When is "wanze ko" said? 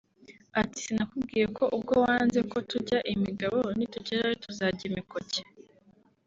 2.05-2.57